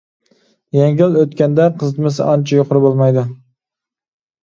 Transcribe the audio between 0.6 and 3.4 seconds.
يەڭگىل ئۆتكەندە قىزىتمىسى ئانچە يۇقىرى بولمايدۇ.